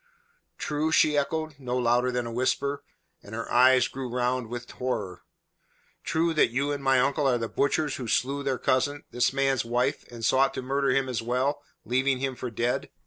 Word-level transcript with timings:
"True?" 0.57 0.91
she 0.91 1.15
echoed, 1.15 1.59
no 1.59 1.77
louder 1.77 2.11
than 2.11 2.25
a 2.25 2.31
whisper, 2.31 2.83
and 3.21 3.35
her 3.35 3.47
eyes 3.51 3.87
grew 3.87 4.09
round 4.11 4.47
with 4.47 4.67
horror. 4.71 5.21
"True 6.03 6.33
that 6.33 6.49
you 6.49 6.71
and 6.71 6.83
my 6.83 6.99
uncle 6.99 7.27
are 7.27 7.37
the 7.37 7.47
butchers 7.47 7.97
who 7.97 8.07
slew 8.07 8.41
their 8.41 8.57
cousin, 8.57 9.03
this 9.11 9.31
man's 9.31 9.63
wife, 9.63 10.03
and 10.11 10.25
sought 10.25 10.55
to 10.55 10.63
murder 10.63 10.89
him 10.89 11.07
as 11.07 11.21
well 11.21 11.61
leaving 11.85 12.17
him 12.17 12.35
for 12.35 12.49
dead? 12.49 12.89